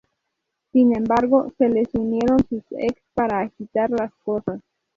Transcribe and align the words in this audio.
Sin 0.71 0.95
embargo, 0.95 1.53
se 1.59 1.69
les 1.69 1.93
unieron 1.93 2.39
sus 2.49 2.63
ex 2.71 2.99
para 3.13 3.41
agitar 3.41 3.91
las 3.91 4.11
cosas. 4.25 4.59